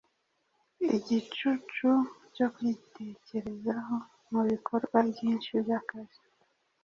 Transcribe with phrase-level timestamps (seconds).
[0.95, 1.91] Igicucu
[2.35, 3.95] cyo kwitekerezaho,
[4.31, 6.21] Mubikorwa byinshi byakazi